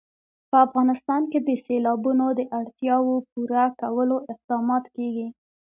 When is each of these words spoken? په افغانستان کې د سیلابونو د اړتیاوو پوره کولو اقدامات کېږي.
په 0.49 0.57
افغانستان 0.67 1.21
کې 1.31 1.39
د 1.47 1.49
سیلابونو 1.65 2.25
د 2.39 2.41
اړتیاوو 2.59 3.13
پوره 3.31 3.65
کولو 3.81 4.17
اقدامات 4.31 4.85
کېږي. 4.95 5.27